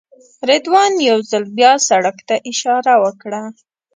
رضوان 0.49 0.93
یو 1.09 1.19
ځل 1.31 1.43
بیا 1.57 1.71
سړک 1.87 2.17
ته 2.27 2.35
اشاره 2.51 2.93
وکړه. 3.03 3.43